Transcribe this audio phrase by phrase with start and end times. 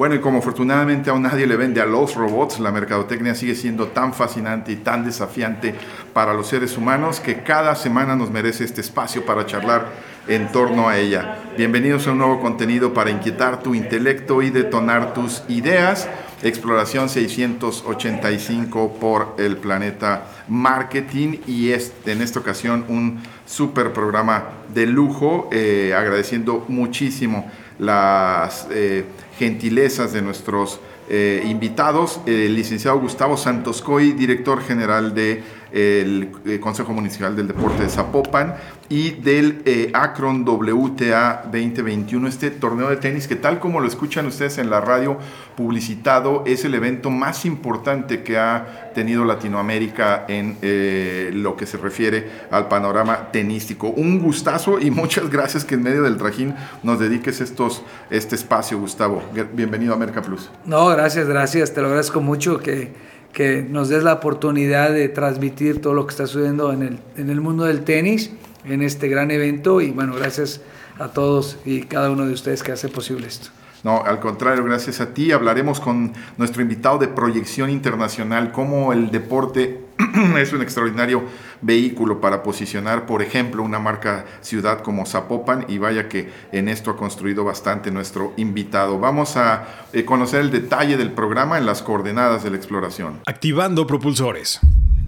[0.00, 3.88] Bueno, y como afortunadamente a nadie le vende a los robots, la mercadotecnia sigue siendo
[3.88, 5.74] tan fascinante y tan desafiante
[6.14, 9.88] para los seres humanos que cada semana nos merece este espacio para charlar
[10.26, 11.36] en torno a ella.
[11.54, 16.08] Bienvenidos a un nuevo contenido para inquietar tu intelecto y detonar tus ideas.
[16.42, 24.86] Exploración 685 por el planeta Marketing y es en esta ocasión un super programa de
[24.86, 29.04] lujo, eh, agradeciendo muchísimo las eh,
[29.40, 36.92] gentilezas de nuestros eh, invitados, el licenciado Gustavo Santos Coy, director general del de, Consejo
[36.92, 38.54] Municipal del Deporte de Zapopan,
[38.90, 44.26] y del eh, Akron WTA 2021, este torneo de tenis que tal como lo escuchan
[44.26, 45.16] ustedes en la radio
[45.56, 51.76] publicitado, es el evento más importante que ha tenido Latinoamérica en eh, lo que se
[51.76, 53.90] refiere al panorama tenístico.
[53.90, 58.76] Un gustazo y muchas gracias que en medio del trajín nos dediques estos, este espacio,
[58.80, 59.22] Gustavo.
[59.52, 60.50] Bienvenido a Merca Plus.
[60.64, 62.92] No, gracias, gracias, te lo agradezco mucho que,
[63.32, 67.30] que nos des la oportunidad de transmitir todo lo que está sucediendo en el, en
[67.30, 68.32] el mundo del tenis
[68.64, 70.60] en este gran evento y bueno, gracias
[70.98, 73.50] a todos y cada uno de ustedes que hace posible esto.
[73.82, 75.32] No, al contrario, gracias a ti.
[75.32, 79.80] Hablaremos con nuestro invitado de proyección internacional, cómo el deporte
[80.38, 81.24] es un extraordinario
[81.62, 86.90] vehículo para posicionar, por ejemplo, una marca ciudad como Zapopan y vaya que en esto
[86.90, 88.98] ha construido bastante nuestro invitado.
[88.98, 93.20] Vamos a eh, conocer el detalle del programa en las coordenadas de la exploración.
[93.26, 94.60] Activando propulsores.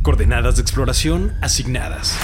[0.02, 2.18] Coordenadas de exploración asignadas.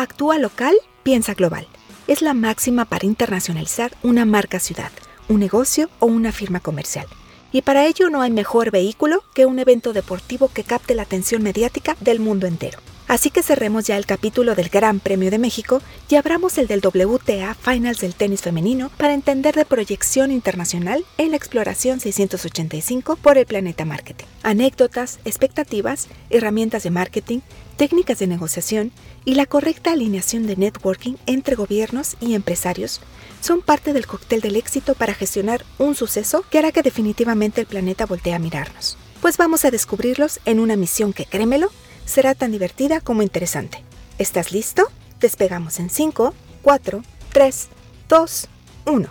[0.00, 1.66] Actúa local, piensa global.
[2.06, 4.92] Es la máxima para internacionalizar una marca ciudad,
[5.28, 7.08] un negocio o una firma comercial.
[7.50, 11.42] Y para ello no hay mejor vehículo que un evento deportivo que capte la atención
[11.42, 12.78] mediática del mundo entero.
[13.08, 15.80] Así que cerremos ya el capítulo del Gran Premio de México
[16.10, 21.30] y abramos el del WTA Finals del tenis femenino para entender de proyección internacional en
[21.30, 24.26] la exploración 685 por el planeta marketing.
[24.42, 27.38] Anécdotas, expectativas, herramientas de marketing,
[27.78, 28.92] técnicas de negociación
[29.24, 33.00] y la correcta alineación de networking entre gobiernos y empresarios
[33.40, 37.66] son parte del cóctel del éxito para gestionar un suceso que hará que definitivamente el
[37.66, 38.98] planeta voltee a mirarnos.
[39.22, 41.70] Pues vamos a descubrirlos en una misión que, créemelo,
[42.08, 43.84] será tan divertida como interesante.
[44.18, 44.88] ¿Estás listo?
[45.20, 47.02] Despegamos en 5, 4,
[47.32, 47.68] 3,
[48.08, 48.48] 2,
[48.86, 49.08] 1.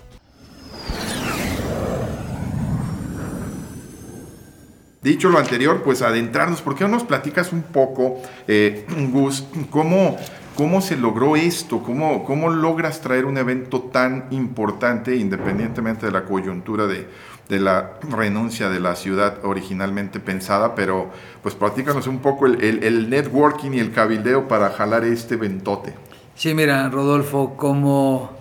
[5.04, 10.18] Dicho lo anterior, pues adentrarnos, ¿por qué no nos platicas un poco, eh, Gus, cómo,
[10.56, 11.84] cómo se logró esto?
[11.84, 17.08] ¿Cómo, ¿Cómo logras traer un evento tan importante, independientemente de la coyuntura de,
[17.50, 20.76] de la renuncia de la ciudad originalmente pensada?
[20.76, 25.36] Pero pues platícanos un poco el, el, el networking y el cabildeo para jalar este
[25.36, 25.94] ventote.
[26.36, 28.32] Sí, mira, Rodolfo, como,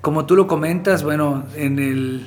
[0.00, 2.26] como tú lo comentas, bueno, en el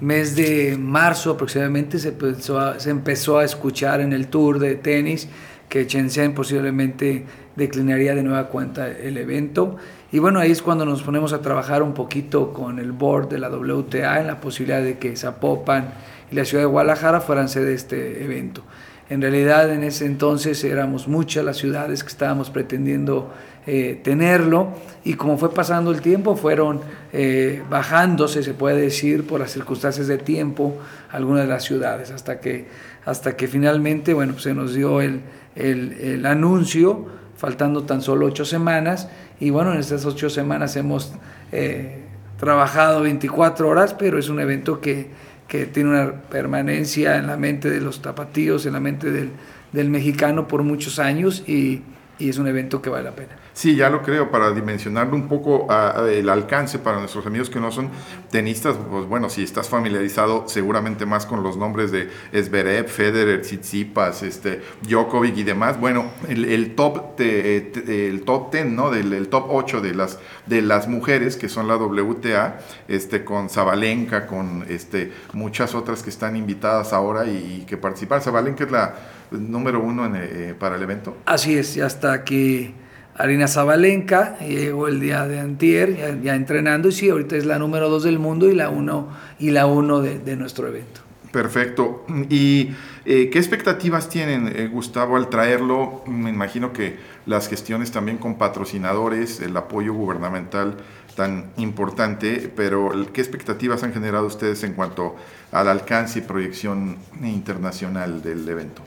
[0.00, 4.76] mes de marzo aproximadamente se empezó, a, se empezó a escuchar en el tour de
[4.76, 5.28] tenis
[5.68, 7.26] que Shenzhen posiblemente
[7.56, 9.76] declinaría de nueva cuenta el evento.
[10.12, 13.38] Y bueno, ahí es cuando nos ponemos a trabajar un poquito con el board de
[13.38, 15.92] la WTA en la posibilidad de que Zapopan
[16.30, 18.62] y la ciudad de Guadalajara fueran sede de este evento.
[19.08, 23.32] En realidad en ese entonces éramos muchas las ciudades que estábamos pretendiendo
[23.66, 24.68] eh, tenerlo
[25.04, 26.80] y como fue pasando el tiempo fueron
[27.12, 30.78] eh, bajándose, se puede decir, por las circunstancias de tiempo
[31.10, 32.68] algunas de las ciudades, hasta que,
[33.04, 35.22] hasta que finalmente bueno, se nos dio el,
[35.56, 37.06] el anuncio,
[37.40, 39.08] faltando tan solo ocho semanas,
[39.40, 41.12] y bueno, en estas ocho semanas hemos
[41.50, 42.04] eh,
[42.38, 45.08] trabajado 24 horas, pero es un evento que
[45.50, 49.30] que tiene una permanencia en la mente de los tapatíos, en la mente del,
[49.72, 51.42] del mexicano por muchos años.
[51.48, 51.82] Y,
[52.20, 53.36] y es un evento que vale la pena.
[53.52, 55.66] Sí, ya lo creo, para dimensionarlo un poco
[56.06, 57.90] el alcance para nuestros amigos que no son
[58.30, 64.22] tenistas, pues bueno, si estás familiarizado seguramente más con los nombres de Zverev, Federer, Tsitsipas,
[64.22, 67.72] este, Djokovic y demás, bueno, el, top de,
[68.08, 68.90] el top 10, ¿no?
[68.90, 73.48] Del el top 8 de las, de las mujeres que son la WTA, este, con
[73.48, 78.20] Zabalenka, con este, muchas otras que están invitadas ahora y, y que participan.
[78.20, 78.94] Zabalenka es la
[79.30, 81.16] número uno en, eh, para el evento.
[81.26, 82.74] Así es, ya está aquí
[83.16, 87.58] Arina Zabalenka, llegó el día de antier, ya, ya, entrenando, y sí, ahorita es la
[87.58, 91.02] número dos del mundo y la uno, y la uno de, de nuestro evento.
[91.30, 92.04] Perfecto.
[92.28, 92.70] ¿Y
[93.04, 96.02] eh, qué expectativas tienen, eh, Gustavo, al traerlo?
[96.06, 96.96] Me imagino que
[97.26, 100.78] las gestiones también con patrocinadores, el apoyo gubernamental
[101.14, 105.16] tan importante, pero ¿qué expectativas han generado ustedes en cuanto
[105.52, 108.82] al alcance y proyección internacional del evento?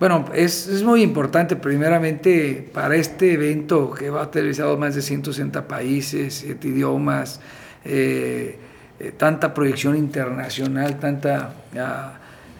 [0.00, 5.02] Bueno, es, es, muy importante, primeramente, para este evento que va a televisado más de
[5.02, 7.40] 160 países, 7 idiomas,
[7.84, 8.58] eh,
[8.98, 11.54] eh, tanta proyección internacional, tanta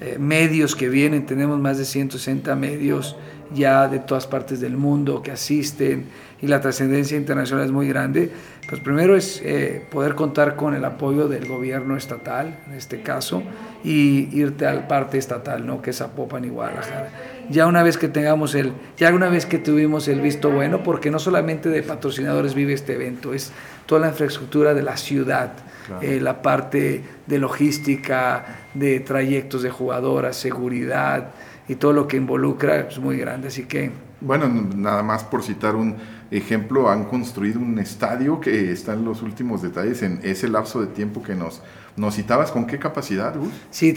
[0.01, 3.17] eh, medios que vienen, tenemos más de 160 medios
[3.53, 6.07] ya de todas partes del mundo que asisten
[6.41, 8.31] y la trascendencia internacional es muy grande.
[8.69, 9.43] Pues primero es
[9.91, 13.43] poder contar con el apoyo del gobierno estatal, en este caso,
[13.85, 15.83] y irte al parte estatal, ¿no?
[15.83, 17.11] que es Zapopan y Guadalajara.
[17.51, 21.11] Ya una vez que tengamos el, ya una vez que tuvimos el visto bueno, porque
[21.11, 23.53] no solamente de patrocinadores vive este evento, es
[23.87, 25.53] toda la infraestructura de la ciudad,
[26.01, 31.33] eh, la parte de logística, de trayectos de jugadoras, seguridad
[31.69, 33.91] y todo lo que involucra es muy grande, así que...
[34.25, 35.97] Bueno, nada más por citar un
[36.31, 40.88] ejemplo, han construido un estadio que está en los últimos detalles en ese lapso de
[40.88, 41.62] tiempo que nos
[41.97, 43.53] ¿Nos citabas con qué capacidad, Gus?
[43.71, 43.93] Sí,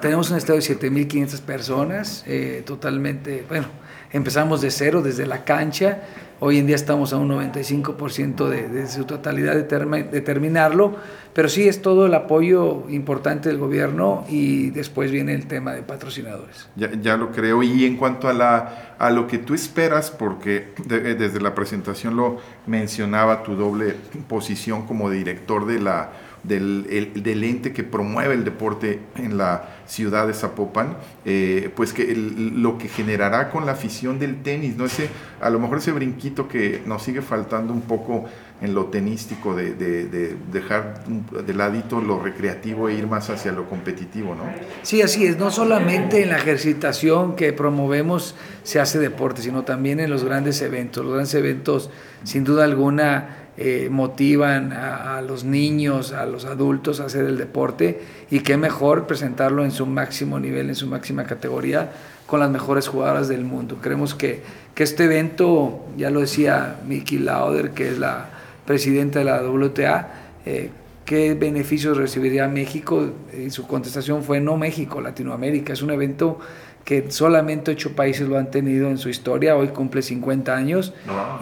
[0.00, 3.66] tenemos un estadio de 7.500 personas, eh, totalmente, bueno,
[4.10, 6.00] empezamos de cero, desde la cancha,
[6.44, 10.96] hoy en día estamos a un 95% de, su totalidad de, terminarlo,
[11.32, 15.82] pero sí es todo el apoyo importante del gobierno y después viene el tema de
[15.82, 16.68] patrocinadores.
[16.74, 22.16] Ya, lo creo, y en cuanto a, lo que tú esperas, porque desde la presentación
[22.16, 23.94] lo mencionaba tu doble
[24.26, 30.96] posición como director del, ente que promueve el deporte en la ciudad de Zapopan,
[31.26, 34.86] eh, pues que lo que generará con la afición del tenis, ¿no?
[34.86, 38.24] Ese, a lo mejor ese brinquito que nos sigue faltando un poco
[38.62, 43.68] en lo tenístico, de, de, dejar de ladito lo recreativo e ir más hacia lo
[43.68, 44.44] competitivo, ¿no?
[44.80, 50.00] Sí, así es, no solamente en la ejercitación que promovemos se hace deporte, sino también
[50.00, 51.04] en los grandes eventos.
[51.04, 51.90] Los grandes eventos,
[52.24, 58.00] sin duda alguna, eh, motivan a, los niños, a los adultos a hacer el deporte
[58.30, 61.92] y qué mejor presentarlo en su máximo nivel, en su máxima categoría,
[62.26, 63.76] con las mejores jugadoras del mundo.
[63.82, 64.42] Creemos que,
[64.74, 68.30] que este evento, ya lo decía Miki Lauder, que es la
[68.64, 70.08] presidenta de la WTA,
[70.46, 70.70] eh,
[71.04, 73.10] ¿qué beneficios recibiría México?
[73.36, 75.74] Y su contestación fue no México, Latinoamérica.
[75.74, 76.38] Es un evento
[76.84, 80.92] que solamente ocho países lo han tenido en su historia, hoy cumple 50 años,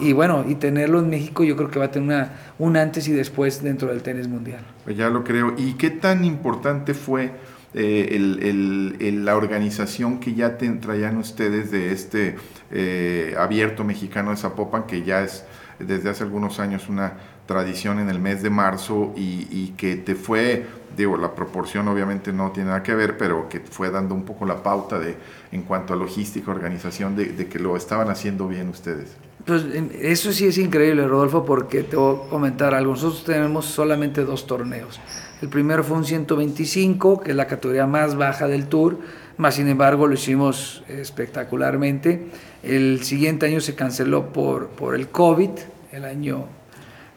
[0.00, 3.08] y bueno, y tenerlo en México yo creo que va a tener una, un antes
[3.08, 4.60] y después dentro del tenis mundial.
[4.84, 5.54] Pues ya lo creo.
[5.56, 7.32] ¿Y qué tan importante fue
[7.72, 12.36] eh, el, el, la organización que ya traían ustedes de este
[12.72, 15.44] eh, abierto mexicano de Zapopan, que ya es
[15.84, 17.14] desde hace algunos años una
[17.46, 20.66] tradición en el mes de marzo y, que te fue
[20.96, 24.44] digo, la proporción obviamente no tiene nada que ver, pero que fue dando un poco
[24.44, 25.16] la pauta de,
[25.52, 29.16] en cuanto a logística, organización, de, de que lo estaban haciendo bien ustedes.
[29.46, 29.64] Pues
[30.00, 32.92] eso sí es increíble, Rodolfo, porque te voy a comentar algo.
[32.92, 35.00] Nosotros tenemos solamente dos torneos.
[35.40, 38.98] El primero fue un 125, que es la categoría más baja del Tour,
[39.38, 42.28] más sin embargo lo hicimos espectacularmente.
[42.62, 45.50] El siguiente año se canceló por, por el COVID,
[45.92, 46.46] el año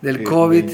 [0.02, 0.66] del COVID.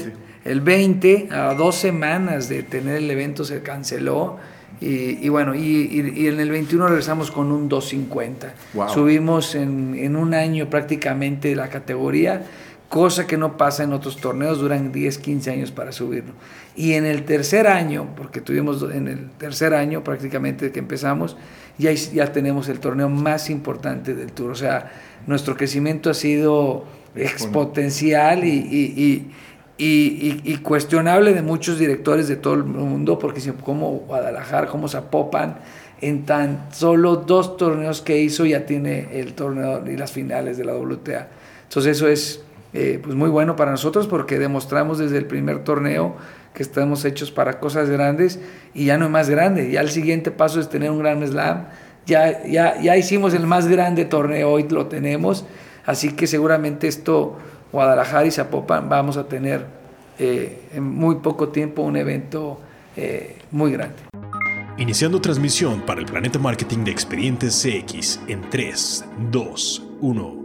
[0.44, 4.38] El 20, a dos semanas de tener el evento, se canceló.
[4.80, 8.54] Y, bueno, y, en el 21 regresamos con un 250.
[8.88, 12.44] Subimos en, en, un año prácticamente la categoría,
[12.88, 16.32] cosa que no pasa en otros torneos, duran 10, 15 años para subirlo.
[16.74, 21.36] Y en el tercer año, porque tuvimos en el tercer año prácticamente que empezamos,
[21.80, 24.52] ya, ya tenemos el torneo más importante del Tour.
[24.52, 24.92] O sea,
[25.26, 26.84] nuestro crecimiento ha sido
[27.14, 29.32] exponencial y
[29.82, 35.56] y, cuestionable de muchos directores de todo el mundo, porque como Guadalajara, como Zapopan,
[36.02, 40.64] en tan solo dos torneos que hizo ya tiene el torneo y las finales de
[40.64, 41.28] la WTA.
[41.64, 42.42] Entonces eso es
[42.72, 46.16] eh, pues muy bueno para nosotros porque demostramos desde el primer torneo
[46.54, 48.40] que estamos hechos para cosas grandes
[48.74, 49.70] y ya no es más grande.
[49.70, 51.66] Ya el siguiente paso es tener un gran slam.
[52.06, 55.44] Ya, ya, ya hicimos el más grande torneo, hoy lo tenemos.
[55.84, 57.36] Así que seguramente esto
[57.72, 59.66] Guadalajara y Zapopan vamos a tener
[60.18, 62.60] eh, en muy poco tiempo un evento
[62.96, 63.96] eh, muy grande.
[64.76, 70.39] Iniciando transmisión para el Planeta Marketing de Expedientes CX en 3, 2, 1.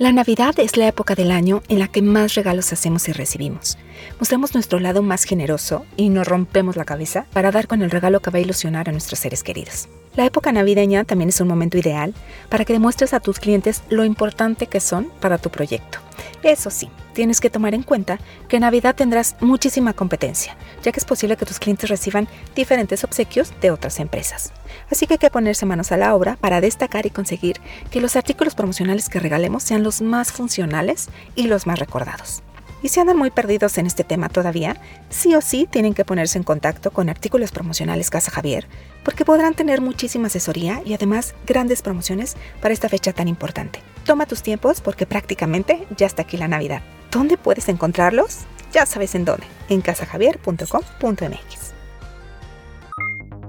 [0.00, 3.76] La Navidad es la época del año en la que más regalos hacemos y recibimos.
[4.18, 8.20] Mostramos nuestro lado más generoso y nos rompemos la cabeza para dar con el regalo
[8.20, 9.90] que va a ilusionar a nuestros seres queridos.
[10.16, 12.14] La época navideña también es un momento ideal
[12.48, 15.98] para que demuestres a tus clientes lo importante que son para tu proyecto.
[16.42, 21.00] Eso sí, tienes que tomar en cuenta que en Navidad tendrás muchísima competencia, ya que
[21.00, 24.52] es posible que tus clientes reciban diferentes obsequios de otras empresas.
[24.90, 28.16] Así que hay que ponerse manos a la obra para destacar y conseguir que los
[28.16, 32.42] artículos promocionales que regalemos sean los más funcionales y los más recordados.
[32.82, 36.38] Y si andan muy perdidos en este tema todavía, sí o sí tienen que ponerse
[36.38, 38.66] en contacto con Artículos Promocionales Casa Javier,
[39.04, 43.82] porque podrán tener muchísima asesoría y además grandes promociones para esta fecha tan importante.
[44.04, 46.82] Toma tus tiempos porque prácticamente ya está aquí la Navidad.
[47.10, 48.42] ¿Dónde puedes encontrarlos?
[48.72, 51.74] Ya sabes en dónde, en casajavier.com.mx.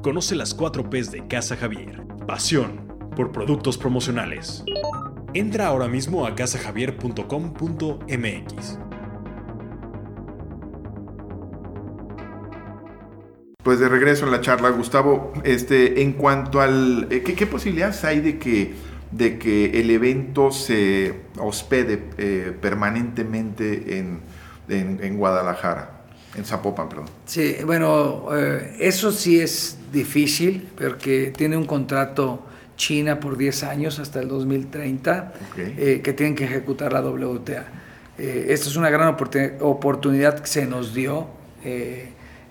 [0.01, 2.01] Conoce las 4 P's de Casa Javier.
[2.25, 4.63] Pasión por productos promocionales.
[5.35, 8.79] Entra ahora mismo a casajavier.com.mx.
[13.63, 18.19] Pues de regreso en la charla, Gustavo, este, en cuanto al, eh, ¿qué, posibilidades hay
[18.19, 18.73] de que,
[19.11, 24.21] de que el evento se hospede eh, permanentemente en,
[24.69, 26.01] en, Guadalajara?
[26.35, 27.05] En Zapopan, perdón.
[27.25, 32.45] Sí, bueno, eh, eso sí es difícil porque tiene un contrato
[32.77, 37.65] China por 10 años hasta el 2030 que tienen que ejecutar la WTA.
[38.17, 39.15] esta es una gran
[39.59, 41.27] oportunidad que se nos dio.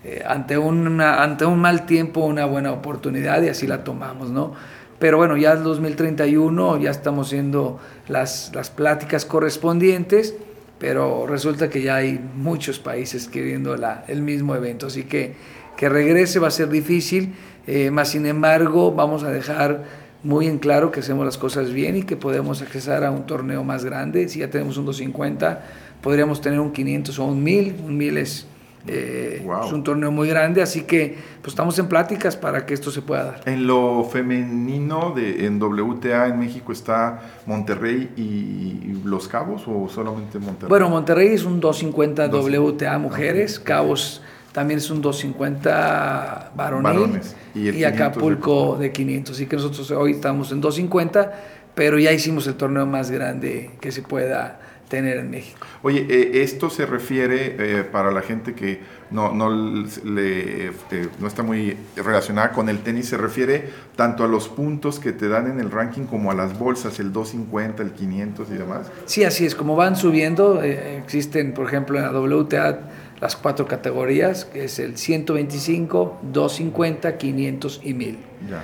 [0.03, 4.53] Eh, ante, una, ante un mal tiempo una buena oportunidad y así la tomamos, ¿no?
[5.01, 10.35] Pero bueno, ya es 2031, ya estamos haciendo las, las pláticas correspondientes,
[10.79, 15.35] pero resulta que ya hay muchos países queriendo la, el mismo evento, así que
[15.75, 17.33] que regrese va a ser difícil,
[17.65, 19.83] eh, más sin embargo vamos a dejar
[20.23, 23.63] muy en claro que hacemos las cosas bien y que podemos acceder a un torneo
[23.63, 25.65] más grande, si ya tenemos un 250,
[26.03, 28.45] podríamos tener un 500 o un 1000, un 1000 es
[28.87, 32.91] eh, es un torneo muy grande, así que pues estamos en pláticas para que esto
[32.91, 33.41] se pueda dar.
[33.45, 40.39] En lo femenino de, en WTA en México está Monterrey y Los Cabos o solamente
[40.39, 40.69] Monterrey?
[40.69, 44.21] Bueno, Monterrey es un 250 WTA mujeres, Cabos
[44.51, 47.21] también es un 250 varonil
[47.55, 49.35] y, Acapulco de 500.
[49.35, 51.31] Así que nosotros hoy estamos en 250,
[51.73, 54.59] pero ya hicimos el torneo más grande que se pueda
[54.91, 55.65] tener en México.
[55.83, 60.71] Oye, eh, esto se refiere eh, para la gente que no, no, le, eh,
[61.17, 65.29] no está muy relacionada con el tenis, se refiere tanto a los puntos que te
[65.29, 68.91] dan en el ranking como a las bolsas, el 250, el 500 y demás.
[69.05, 72.79] Sí, así es, como van subiendo, existen, por ejemplo, en la WTA
[73.21, 78.19] las cuatro categorías, que es el 125, 250, 500 y 1000.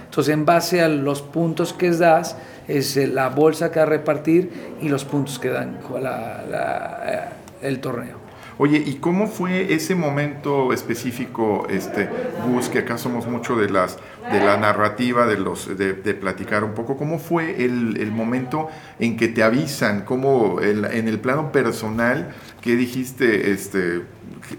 [0.05, 2.35] Entonces, en base a los puntos que das,
[2.67, 7.19] es eh, la bolsa que va a repartir y los puntos que dan eh,
[7.61, 8.26] el torneo.
[8.59, 12.09] Oye, ¿y cómo fue ese momento específico, este,
[12.45, 13.97] Gus, que acá somos mucho de las
[14.31, 18.67] de la narrativa, de los de, platicar un poco, cómo fue el, momento
[18.99, 24.01] en que te avisan, cómo en el plano personal, que dijiste, este,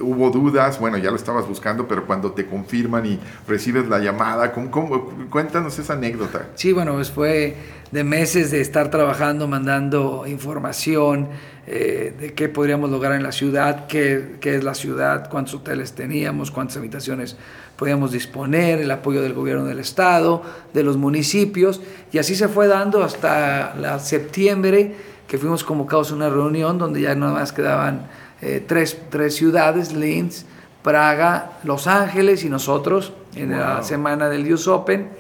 [0.01, 4.53] hubo dudas, bueno, ya lo estabas buscando, pero cuando te confirman y recibes la llamada,
[4.53, 6.47] ¿cómo, cuéntanos esa anécdota.
[6.55, 7.57] Sí, bueno, pues fue
[7.91, 11.29] de meses de estar trabajando, mandando información
[11.71, 15.93] eh, de qué podríamos lograr en la ciudad, qué, qué es la ciudad, cuántos hoteles
[15.93, 17.37] teníamos, cuántas habitaciones
[17.77, 22.69] podíamos disponer, el apoyo del gobierno del estado, de los municipios, y así se fue
[22.69, 24.95] dando hasta la septiembre,
[25.29, 28.09] que fuimos convocados a una reunión donde ya nada más quedaban
[28.41, 30.47] eh, tres, tres, ciudades, Linz,
[30.83, 35.11] Praga, Los Ángeles y nosotros en la semana del US Open.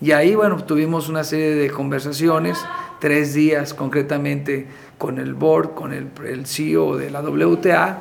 [0.00, 2.58] Y ahí, bueno, tuvimos una serie de conversaciones,
[3.04, 7.98] tres días concretamente con el board, con el, CEO de la WTA.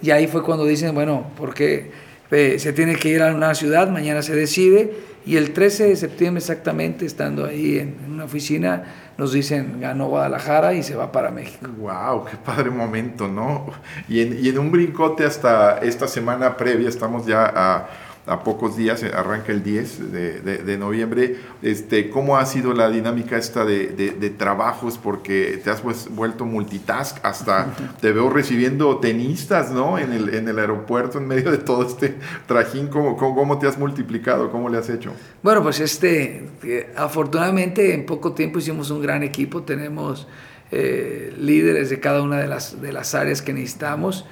[0.00, 1.90] Y ahí fue cuando dicen, bueno, porque
[2.30, 4.98] eh, se tiene que ir a una ciudad, mañana se decide.
[5.26, 8.84] Y el 13 de septiembre exactamente, estando ahí en una oficina,
[9.18, 11.66] nos dicen ganó Guadalajara y se va para México.
[11.78, 12.26] ¡Wow!
[12.26, 13.66] ¡Qué padre momento, ¿no?
[14.08, 17.88] Y en, y en un brincote hasta esta semana previa, estamos ya a
[18.26, 21.36] a pocos días, eh, arranca el 10 de, noviembre.
[21.62, 24.98] Este, ¿Cómo ha sido la dinámica esta de, trabajos?
[24.98, 29.96] Porque te has pues, vuelto multitask, hasta te veo recibiendo tenistas ¿no?
[29.98, 32.16] en, el, en el aeropuerto en medio de todo este
[32.46, 32.88] trajín.
[32.88, 34.50] ¿Cómo, cómo, te has multiplicado?
[34.50, 35.12] ¿Cómo le has hecho?
[35.42, 40.26] Bueno, pues este, eh, afortunadamente en poco tiempo hicimos un gran equipo, tenemos
[40.72, 44.26] eh, líderes de cada una de las, de las áreas que necesitamos.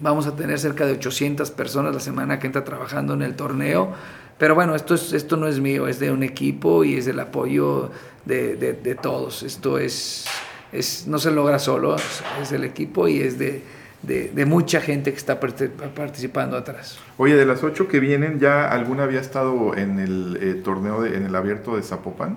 [0.00, 3.92] Vamos a tener cerca de 800 personas la semana que entra trabajando en el torneo.
[4.38, 7.20] Pero bueno, esto, es, esto no es mío, es de un equipo y es del
[7.20, 7.90] apoyo
[8.24, 9.42] de, de, todos.
[9.42, 10.24] Esto es,
[10.72, 11.96] es, no se logra solo,
[12.40, 13.62] es, el equipo y es de,
[14.02, 16.98] de, mucha gente que está participando atrás.
[17.18, 21.24] Oye, de las ocho que vienen, ¿ya alguna había estado en el eh, torneo, en
[21.24, 22.36] el abierto de Zapopan?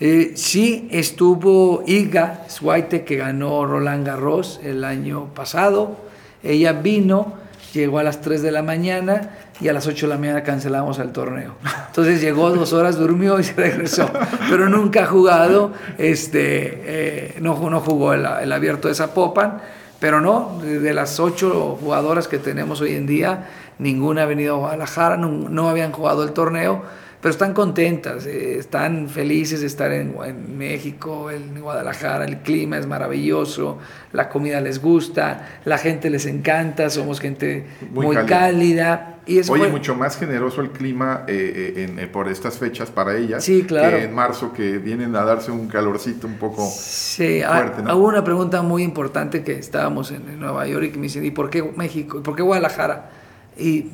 [0.00, 6.03] Eh, sí, estuvo Iga Swaite, que ganó Roland Garros el año pasado.
[6.44, 7.34] Ella vino,
[7.72, 10.98] llegó a las 3 de la mañana y a las 8 de la mañana cancelamos
[10.98, 11.54] el torneo.
[11.88, 14.10] Entonces llegó dos horas, durmió y se regresó.
[14.48, 19.60] Pero nunca ha jugado, este, eh, no, no jugó el, abierto de Zapopan
[20.04, 23.48] pero no, de las ocho jugadoras que tenemos hoy en día,
[23.78, 26.82] ninguna ha venido a Guadalajara, no, habían jugado el torneo,
[27.24, 30.14] pero están contentas, eh, están felices de estar en,
[30.58, 33.78] México, en Guadalajara, el clima es maravilloso,
[34.12, 39.20] la comida les gusta, la gente les encanta, somos gente muy, cálida.
[39.24, 43.62] Y Oye, mucho más generoso el clima eh, eh, por estas fechas para ellas sí,
[43.62, 43.96] claro.
[43.96, 47.84] que en marzo que vienen a darse un calorcito un poco sí, fuerte.
[47.84, 47.96] ¿no?
[47.96, 51.48] Hubo una pregunta muy importante que estábamos en, Nueva York y me dicen, ¿y por
[51.48, 52.18] qué México?
[52.18, 53.08] ¿Y por qué Guadalajara?
[53.56, 53.92] Y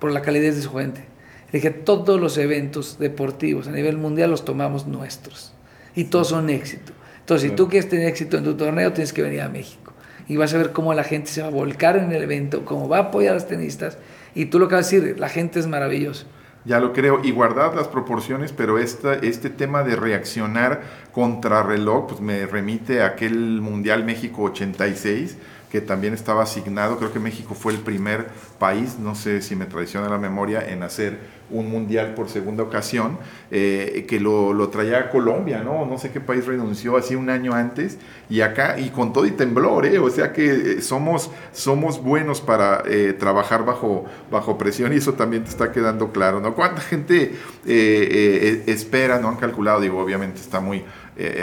[0.00, 1.07] por la calidez de su gente.
[1.52, 5.52] Dije, todos los eventos deportivos a nivel mundial los tomamos nuestros
[5.94, 6.92] y todos son éxito.
[7.20, 9.92] Entonces, si tú quieres tener éxito en tu torneo, tienes que venir a México.
[10.28, 12.88] Y vas a ver cómo la gente se va a volcar en el evento, cómo
[12.88, 13.98] va a apoyar a los tenistas
[14.34, 16.26] y tú lo que vas a decir, la gente es maravillosa.
[16.64, 22.08] Ya lo creo, y guardad las proporciones, pero esta, este tema de reaccionar contra reloj,
[22.08, 25.38] pues me remite a aquel Mundial México 86,
[25.70, 29.66] que también estaba asignado, creo que México fue el primer país, no sé si me
[29.66, 31.18] traiciona la memoria, en hacer
[31.50, 33.18] un mundial por segunda ocasión,
[33.50, 35.86] eh, que lo, lo, traía a Colombia, ¿no?
[35.86, 37.98] No sé qué país renunció así un año antes,
[38.28, 39.98] y acá, y con todo y temblor, ¿eh?
[39.98, 45.14] O sea que eh, somos, somos buenos para eh, trabajar bajo, bajo presión, y eso
[45.14, 46.54] también te está quedando claro, ¿no?
[46.54, 47.34] ¿Cuánta gente
[47.64, 50.84] espera, no han calculado, digo, obviamente está muy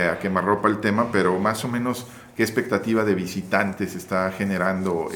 [0.10, 5.10] a quemarropa el tema, pero más o menos qué expectativa de visitantes está generando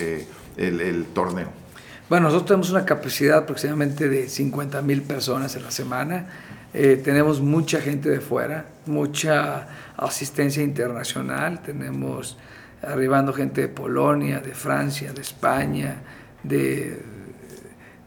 [0.57, 1.49] el, el torneo?
[2.09, 6.25] Bueno, nosotros tenemos una capacidad aproximadamente de 50 mil personas en la semana.
[6.73, 11.61] Eh, tenemos mucha gente de fuera, mucha asistencia internacional.
[11.61, 12.35] Tenemos
[12.81, 16.01] arribando gente de Polonia, de Francia, de España,
[16.41, 16.99] de,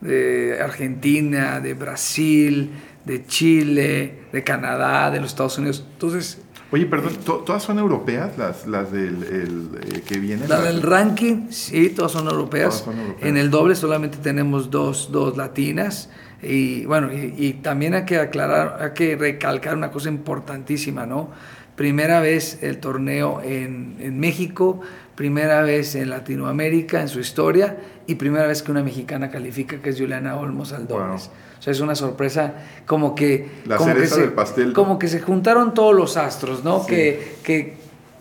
[0.00, 2.73] de Argentina, de Brasil,
[3.04, 5.87] de Chile, de Canadá, de los Estados Unidos.
[5.93, 6.42] Entonces,
[6.73, 10.49] Oye, perdón, ¿todas son europeas las, las del el, eh, que vienen?
[10.49, 12.87] La del ranking, sí, todas son, europeas.
[13.21, 16.08] En el doble solamente tenemos dos, dos latinas.
[16.43, 21.30] Y bueno, y, también hay que aclarar, hay que recalcar una cosa importantísima, ¿no?
[21.76, 24.80] Primera vez el torneo en, en México,
[25.15, 29.91] primera vez en Latinoamérica en su historia y primera vez que una mexicana califica, que
[29.91, 31.31] es Juliana Olmos al dobles.
[31.59, 32.55] O sea, es una sorpresa
[32.87, 33.49] como que...
[33.67, 34.73] La como cereza que del pastel.
[34.73, 36.85] Como que se juntaron todos los astros, ¿no?
[36.87, 37.77] Que, que,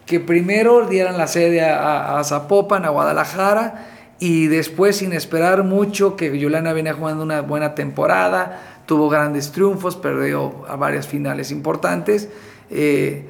[0.05, 3.87] que, primero dieran la sede a, Zapopan, a Guadalajara,
[4.19, 9.95] y después, sin esperar mucho, que Juliana venía jugando una buena temporada, tuvo grandes triunfos,
[9.95, 12.29] perdió a varias finales importantes,
[12.69, 13.25] eh,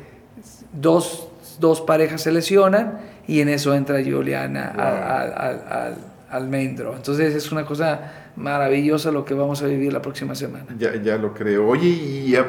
[0.73, 2.99] dos, dos, parejas se lesionan
[3.31, 5.97] y en eso entra Juliana al, al,
[6.29, 10.65] al, al Entonces es una cosa maravillosa lo que vamos a vivir la próxima semana.
[10.77, 11.65] Ya, ya lo creo.
[11.65, 12.43] Oye, y ya,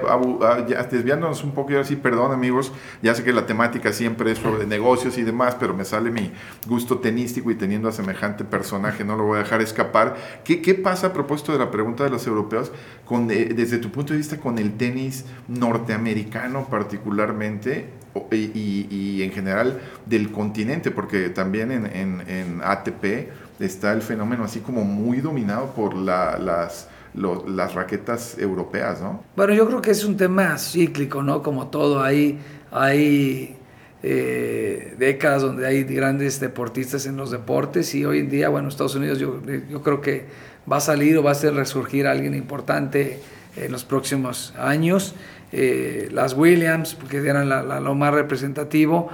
[0.90, 4.66] desviándonos un poco, y así, perdón amigos, ya sé que la temática siempre es sobre
[4.66, 6.32] negocios y demás, pero me sale mi
[6.66, 10.16] gusto tenístico y teniendo a semejante personaje, no lo voy a dejar escapar.
[10.42, 12.72] ¿Qué, qué pasa a propósito de la pregunta de los europeos,
[13.04, 18.01] con, eh, desde tu punto de vista, con el tenis norteamericano particularmente?
[18.30, 25.20] Y, en general del continente, porque también en, ATP está el fenómeno así como muy
[25.20, 29.22] dominado por las, las raquetas europeas, ¿no?
[29.36, 31.42] Bueno, yo creo que es un tema cíclico, ¿no?
[31.42, 32.38] Como todo, hay,
[32.70, 33.56] hay
[34.02, 38.96] eh, décadas donde hay grandes deportistas en los deportes y hoy en día, bueno, Estados
[38.96, 40.26] Unidos yo, yo creo que
[40.70, 43.20] va a salir o va a hacer resurgir alguien importante
[43.56, 45.14] en los próximos años.
[45.54, 49.10] Eh, las Williams, porque eran lo más representativo,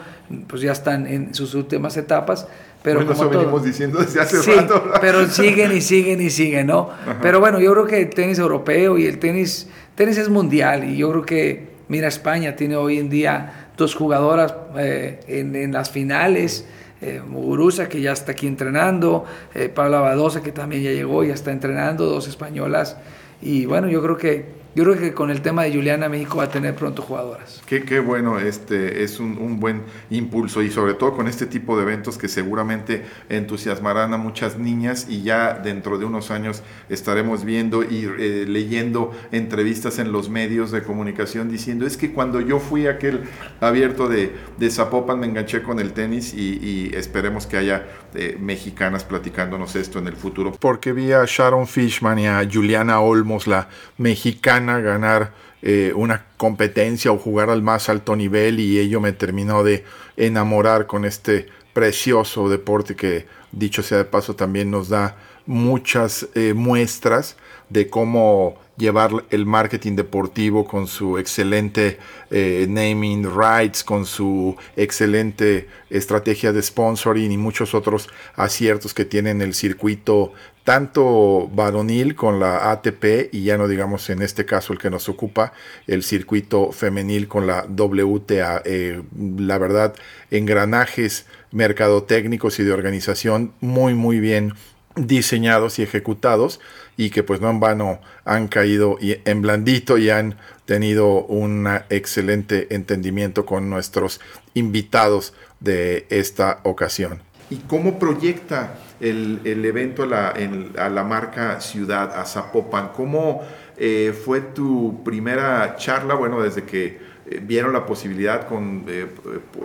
[0.46, 2.46] pues ya están en sus últimas etapas.
[2.82, 4.92] Pero bueno, eso venimos diciendo desde hace rato.
[5.00, 6.90] pero siguen y siguen y siguen, ¿no?
[7.20, 10.96] Pero bueno, yo creo que el tenis europeo y el tenis, tenis es mundial y
[10.96, 15.90] yo creo que, mira, España tiene hoy en día dos jugadoras eh, en, en, las
[15.90, 16.66] finales.
[17.00, 19.24] Eh, Muguruza, que ya está aquí entrenando,
[19.54, 22.96] eh, Paula Badosa, que también ya llegó, ya está entrenando, dos españolas.
[23.40, 26.44] Y bueno, yo creo que yo creo que con el tema de Juliana México va
[26.44, 27.60] a tener pronto jugadoras.
[27.66, 32.16] Qué, bueno, este es un, buen impulso y sobre todo con este tipo de eventos
[32.16, 38.08] que seguramente entusiasmarán a muchas niñas y ya dentro de unos años estaremos viendo y
[38.20, 43.24] eh, leyendo entrevistas en los medios de comunicación diciendo es que cuando yo fui aquel
[43.58, 48.38] abierto de, de Zapopan me enganché con el tenis y, y esperemos que haya eh,
[48.40, 50.52] mexicanas platicándonos esto en el futuro.
[50.58, 57.10] Porque vi a Sharon Fishman y a Juliana Olmos, la mexicana, ganar eh, una competencia
[57.10, 59.84] o jugar al más alto nivel y ello me terminó de
[60.16, 66.52] enamorar con este precioso deporte que dicho sea de paso también nos da muchas eh,
[66.54, 67.36] muestras
[67.70, 71.98] de cómo llevar el marketing deportivo con su excelente
[72.30, 79.42] eh, naming rights, con su excelente estrategia de sponsoring y muchos otros aciertos que tienen
[79.42, 80.32] el circuito
[80.68, 85.08] tanto varonil con la ATP y ya no digamos en este caso el que nos
[85.08, 85.54] ocupa,
[85.86, 88.60] el circuito femenil con la WTA.
[88.66, 89.02] Eh,
[89.38, 89.94] la verdad,
[90.30, 94.52] engranajes mercadotécnicos y de organización muy muy bien
[94.94, 96.60] diseñados y ejecutados
[96.98, 102.74] y que pues no en vano han caído en blandito y han tenido un excelente
[102.74, 104.20] entendimiento con nuestros
[104.52, 107.22] invitados de esta ocasión.
[107.48, 112.88] ¿Y cómo proyecta el, el evento a la, en, a la, marca Ciudad, a Zapopan?
[112.94, 113.42] ¿Cómo
[113.76, 116.14] eh, fue tu primera charla?
[116.14, 119.06] Bueno, desde que eh, vieron la posibilidad con eh,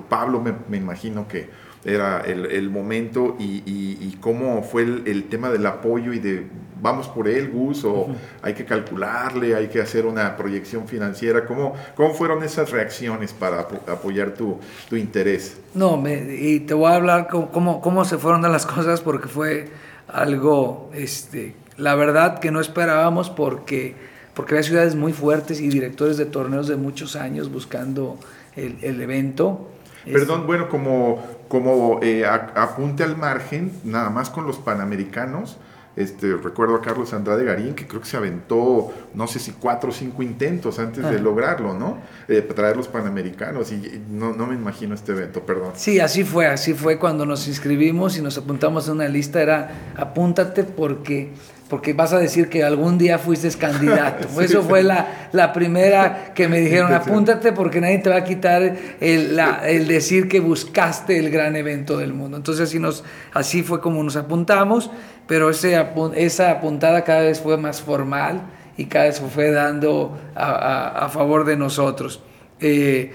[0.09, 1.49] Pablo, me, me imagino que
[1.85, 6.19] era el, el momento y, y, y, cómo fue el, el, tema del apoyo y
[6.19, 6.47] de
[6.83, 8.07] vamos por él, Gus, o
[8.41, 11.45] hay que calcularle, hay que hacer una proyección financiera.
[11.45, 15.57] ¿Cómo, cómo fueron esas reacciones para apoyar tu, tu interés?
[15.73, 19.69] No, me, y te voy a hablar cómo, cómo se fueron las cosas porque fue
[20.09, 23.95] algo, este, la verdad que no esperábamos porque,
[24.33, 28.17] porque había ciudades muy fuertes y directores de torneos de muchos años buscando
[28.55, 29.69] el, el evento.
[30.05, 35.57] Perdón, este, bueno, como, como eh, apunte al margen, nada más con los panamericanos,
[35.95, 39.91] este, recuerdo a Carlos Andrade Garín, que creo que se aventó, no sé si cuatro
[39.91, 41.99] o cinco intentos antes de lograrlo, ¿no?
[42.27, 45.73] Eh, traer los panamericanos, y no, no, me imagino este evento, perdón.
[45.75, 49.93] Sí, así fue, así fue cuando nos inscribimos y nos apuntamos a una lista, era
[49.95, 51.31] apúntate porque
[51.73, 54.27] porque vas a decir que algún día fuiste candidato.
[54.29, 58.23] sí, Eso fue la, la, primera que me dijeron, apúntate porque nadie te va a
[58.23, 62.37] quitar el, la, el, decir que buscaste el gran evento del mundo.
[62.37, 64.91] Entonces así, nos, así fue como nos apuntamos,
[65.25, 65.83] pero ese,
[66.13, 68.43] esa apuntada cada vez fue más formal
[68.77, 72.21] y cada vez fue dando a, a, a favor de nosotros.
[72.59, 73.11] Eh,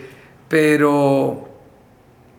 [0.49, 1.49] pero...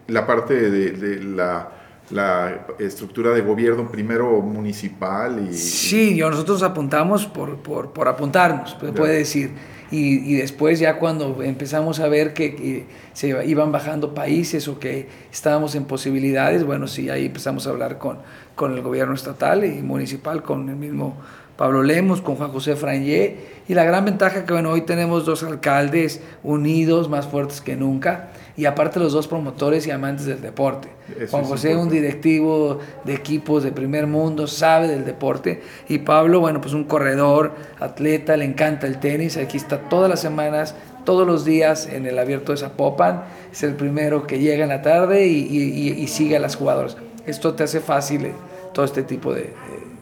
[0.07, 1.78] La parte de, de la
[2.11, 5.53] la estructura de gobierno primero municipal y...
[5.53, 9.51] Sí, yo, nosotros apuntamos por, por, por apuntarnos, puede decir.
[9.91, 14.79] Y, y, después ya cuando empezamos a ver que, que, se iban bajando países o
[14.79, 18.19] que estábamos en posibilidades, bueno, sí, ahí empezamos a hablar con,
[18.53, 21.17] con el gobierno estatal y municipal, con el mismo
[21.59, 23.35] Pablo Lemos, con Juan José Frangé,
[23.67, 28.29] y la gran ventaja que bueno, hoy tenemos dos alcaldes unidos, más fuertes que nunca,
[28.59, 30.89] y aparte los dos promotores y amantes del deporte.
[31.17, 35.61] Eso Juan José, un directivo de equipos de primer mundo, sabe del deporte.
[35.87, 39.37] Y Pablo, bueno, pues un corredor, atleta, le encanta el tenis.
[39.37, 43.23] Aquí está todas las semanas, todos los días en el abierto de Zapopan.
[43.51, 46.97] Es el primero que llega en la tarde y, y, y sigue a las jugadoras.
[47.25, 48.33] Esto te hace fácil eh,
[48.73, 49.53] todo este tipo de,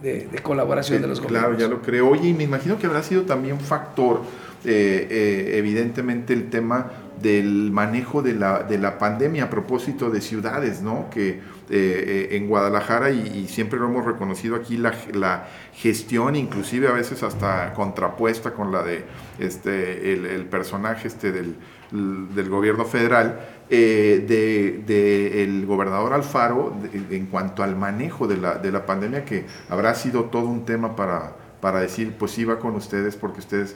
[0.01, 1.61] de, de colaboración sí, de los Claro, gobiernos.
[1.61, 2.09] ya lo creo.
[2.09, 4.21] Oye, y me imagino que habrá sido también factor,
[4.65, 10.21] eh, eh, evidentemente, el tema del manejo de la, de la pandemia a propósito de
[10.21, 11.09] ciudades, ¿no?
[11.09, 16.87] Que eh, eh, en Guadalajara, y, siempre lo hemos reconocido aquí, la, la, gestión, inclusive
[16.87, 19.03] a veces hasta contrapuesta con la de
[19.37, 21.55] este, el, personaje este del,
[21.91, 26.73] del gobierno federal, eh, de, de, el gobernador Alfaro
[27.11, 30.95] en cuanto al manejo de la, de la pandemia, que habrá sido todo un tema
[30.95, 33.75] para, para decir, pues iba con ustedes porque ustedes,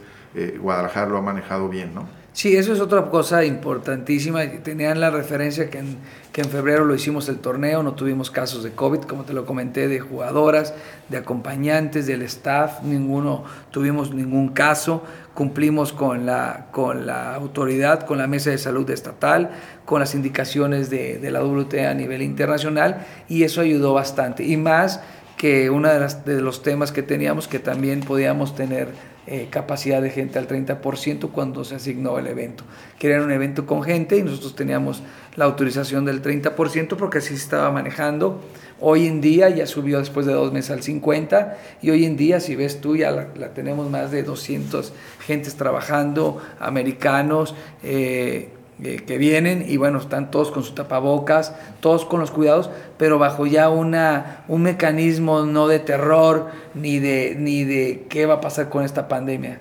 [0.60, 2.21] Guadalajara lo ha manejado bien, ¿no?
[2.34, 4.46] Sí, eso es otra cosa importantísima.
[4.64, 5.98] Tenían la referencia que en,
[6.32, 9.46] que en febrero lo hicimos el torneo, no tuvimos casos de COVID, como te lo
[9.46, 10.74] comenté, de jugadoras,
[11.10, 15.04] de acompañantes, del staff, ninguno tuvimos ningún caso.
[15.34, 19.52] Cumplimos con la, con la autoridad, con la mesa de salud estatal,
[19.84, 24.46] con las indicaciones de, de la WTA a nivel internacional y eso ayudó bastante.
[24.46, 25.02] Y más
[25.38, 28.90] que uno de, de los temas que teníamos que también podíamos tener
[29.28, 32.64] eh, capacidad de gente al 30% cuando se asignó el evento.
[32.98, 35.04] Querían un evento con gente y nosotros teníamos
[35.36, 38.42] la autorización del 30% porque así se estaba manejando.
[38.80, 42.40] Hoy en día ya subió después de dos meses al 50% y hoy en día,
[42.40, 47.54] si ves tú, ya la, tenemos más de 200 gentes trabajando, americanos.
[47.84, 48.50] Eh,
[48.84, 53.20] eh, que vienen y bueno, están todos con sus tapabocas, todos con los cuidados, pero
[53.20, 58.42] bajo ya una, un mecanismo no de terror ni de, ni de qué va a
[58.42, 59.60] pasar con esta pandemia.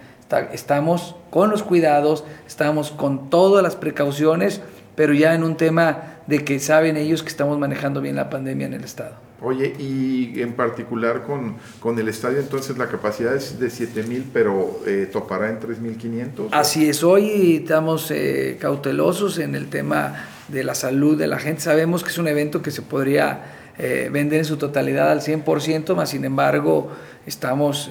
[0.53, 4.63] estamos con los cuidados, estamos con todas las precauciones,
[4.95, 8.67] pero ya en un tema de que saben ellos que estamos manejando bien la pandemia
[8.67, 9.30] en el Estado.
[9.43, 14.81] Oye, y en particular con, con el estadio, entonces la capacidad es de 7000, pero
[14.87, 16.53] eh, topará en 3500.
[16.53, 21.63] Así es, hoy estamos eh, cautelosos en el tema de la salud de la gente.
[21.63, 25.95] Sabemos que es un evento que se podría eh, vender en su totalidad al 100%,
[25.95, 26.91] más sin embargo,
[27.25, 27.91] estamos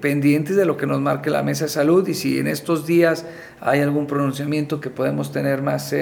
[0.00, 3.26] pendientes de lo que nos marque la mesa de salud y si en estos días
[3.60, 5.92] hay algún pronunciamiento que podemos tener más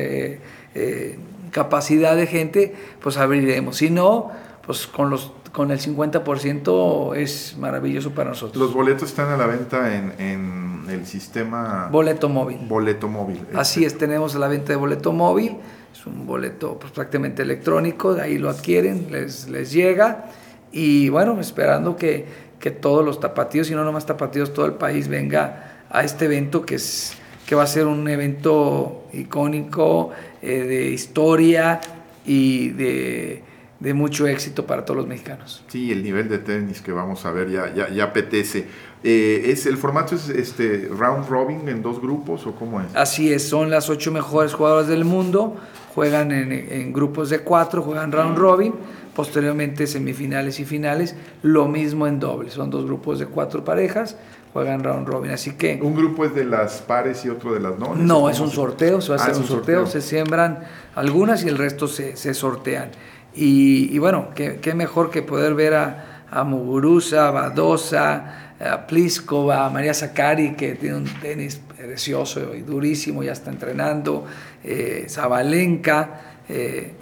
[1.52, 3.76] capacidad de gente, pues abriremos.
[3.76, 4.32] Si no,
[4.66, 8.56] pues con los con el 50% es maravilloso para nosotros.
[8.56, 11.88] Los boletos están a la venta en, en el sistema...
[11.92, 12.58] Boleto móvil.
[12.66, 13.46] Boleto móvil.
[13.54, 15.58] Así es, tenemos la venta de boleto móvil,
[15.92, 20.24] es un boleto pues, prácticamente electrónico, ahí lo adquieren, les, les llega
[20.72, 22.26] y bueno, esperando que,
[22.58, 26.64] que todos los tapatíos, y no nomás tapatíos, todo el país venga a este evento
[26.64, 27.14] que es
[27.46, 31.80] que va a ser un evento icónico, eh, de historia
[32.24, 33.42] y de,
[33.82, 35.64] de, mucho éxito para todos los mexicanos.
[35.68, 38.66] Sí, el nivel de tenis que vamos a ver ya, ya, ya apetece.
[39.04, 42.86] Eh, ¿es, ¿El formato es este round robin en dos grupos o cómo es?
[42.94, 45.56] Así es, son las ocho mejores jugadoras del mundo,
[45.94, 48.74] juegan en, en grupos de cuatro, juegan round robin,
[49.14, 54.16] posteriormente semifinales y finales, lo mismo en doble, son dos grupos de cuatro parejas,
[54.52, 55.30] juegan round robin.
[55.30, 55.78] Así que.
[55.82, 57.94] ¿Un grupo es de las pares y otro de las no?
[57.94, 60.60] No, es un sorteo, se va a ah, hacer un sorteo, se siembran
[60.94, 62.90] algunas y el resto se, se sortean.
[63.34, 68.86] Y, y bueno, qué, qué, mejor que poder ver a, a Muguruza, a Badosa, a
[68.86, 74.24] Pliskova, a María Zakari, que tiene un tenis precioso y durísimo, ya está entrenando,
[74.62, 76.20] eh, Zabalenka.
[76.48, 76.94] Eh,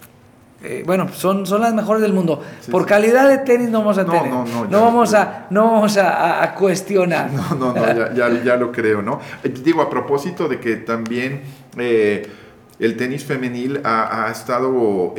[0.62, 2.42] eh, bueno, son, son las mejores del mundo.
[2.70, 4.28] Por calidad de tenis no vamos a tener.
[4.28, 7.30] No, no, no, vamos, a, no vamos a, cuestionar.
[7.50, 9.20] No, no, no, ya, ya, lo creo, ¿no?
[9.42, 11.42] Eh, digo, a propósito de que también
[11.78, 12.28] eh,
[12.80, 15.14] el tenis femenil ha, estado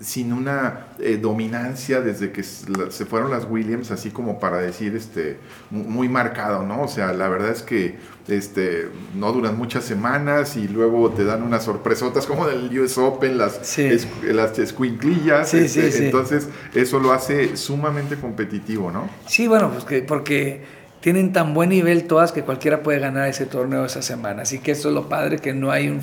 [0.00, 0.88] sin una
[1.20, 5.38] dominancia desde que se fueron las Williams, así como para decir, este,
[5.70, 6.82] muy marcado, ¿no?
[6.82, 7.96] O sea, la verdad es que
[8.28, 13.38] este, no duran muchas semanas y luego te dan unas sorpresotas como del US Open,
[13.38, 13.76] las,
[14.22, 15.54] las escuinclillas.
[15.54, 19.08] Este, entonces, eso lo hace sumamente competitivo, ¿no?
[19.26, 23.44] Sí, bueno, pues que, porque tienen tan buen nivel todas que cualquiera puede ganar ese
[23.44, 24.42] torneo esa semana.
[24.42, 26.00] Así que eso es lo padre, que no hay un,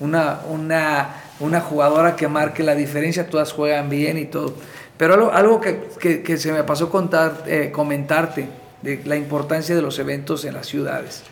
[0.00, 4.56] una, una, una, jugadora que marque la diferencia, todas juegan bien y todo.
[4.96, 8.48] Pero algo, algo que, que, se me pasó contar, eh, comentarte
[8.82, 11.22] de la importancia de los eventos en las ciudades.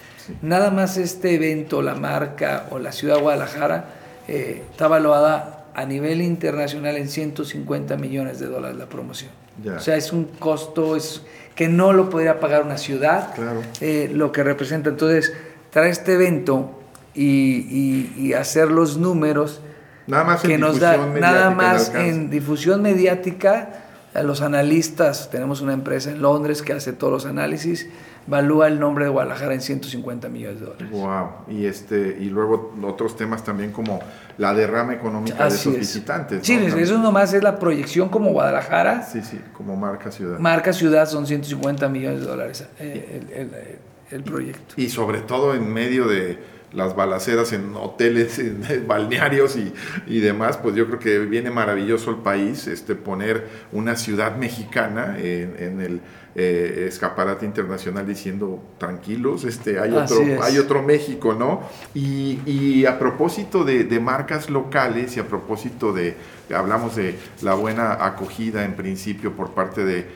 [0.40, 3.86] Nada más este evento, la marca o la ciudad de Guadalajara,
[4.28, 9.45] eh, está evaluada a nivel internacional en 150 millones de dólares la promoción.
[9.76, 11.22] O sea, es un costo es,
[11.54, 13.34] que no lo podría pagar una ciudad,
[13.80, 14.90] eh, lo que representa.
[14.90, 15.32] Entonces,
[15.70, 16.78] traer este evento
[17.14, 19.62] y, y, hacer los números
[20.06, 23.86] nada más que nos da, nada más en difusión mediática
[24.22, 27.88] los analistas, tenemos una empresa en Londres que hace todos los análisis,
[28.26, 30.90] valúa el nombre de Guadalajara en 150 millones de dólares.
[30.90, 34.00] Wow, y este y luego otros temas también como
[34.38, 36.46] la derrama económica de esos visitantes.
[36.46, 39.02] Sí, eso nomás es la proyección como Guadalajara.
[39.02, 40.38] Sí, sí, como marca ciudad.
[40.38, 43.78] Marca ciudad son 150 millones de dólares eh,
[44.10, 44.74] el proyecto.
[44.76, 49.72] Y sobre todo en medio de las balaceras en hoteles, en balnearios y,
[50.06, 55.16] y, demás, pues yo creo que viene maravilloso el país este, poner una ciudad mexicana
[55.18, 56.00] en, el
[56.38, 61.62] eh, escaparate internacional diciendo tranquilos, este, hay, otro, hay otro México, ¿no?
[61.94, 66.14] Y, y a propósito de, de, marcas locales y a propósito de,
[66.54, 70.06] hablamos de la buena acogida en principio por parte de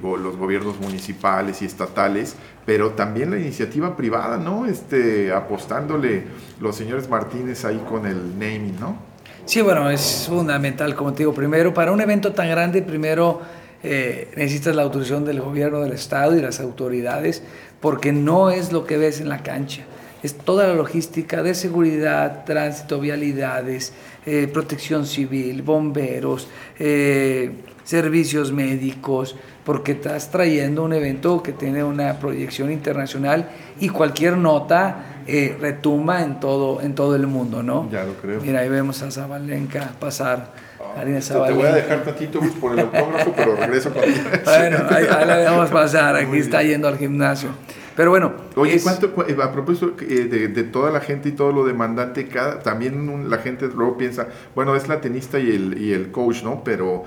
[0.00, 4.64] los gobiernos municipales y estatales, pero también la iniciativa privada, ¿no?
[4.64, 6.22] Este, apostándole
[6.60, 8.96] los señores Martínez ahí con el naming, ¿no?
[9.44, 13.40] Sí, bueno, es fundamental, como te digo, primero, para un evento tan grande, primero
[13.82, 17.42] eh, necesitas la autorización del gobierno del estado y las autoridades,
[17.80, 19.84] porque no es lo que ves en la cancha,
[20.22, 23.92] es toda la logística de seguridad, tránsito, vialidades,
[24.26, 27.52] eh, protección civil, bomberos, eh,
[27.84, 33.48] servicios médicos, porque estás trayendo un evento que tiene una proyección internacional
[33.80, 37.88] y cualquier nota eh, retumba en todo, en todo el mundo, ¿no?
[37.90, 38.40] Ya lo creo.
[38.40, 40.52] Mira, ahí vemos a Zabalenka pasar.
[40.94, 44.16] Karina Te voy a dejar tantito por el autógrafo, pero regreso contigo.
[44.44, 47.50] Bueno, ahí, ahí la dejamos pasar, aquí está yendo al gimnasio.
[47.96, 51.32] Pero bueno, Oye, es- ¿cuánto, cu- a propósito eh, de, de toda la gente y
[51.32, 55.50] todo lo demandante, cada, también un- la gente luego piensa, bueno, es la tenista y
[55.50, 56.62] el, y el coach, ¿no?
[56.62, 57.02] Pero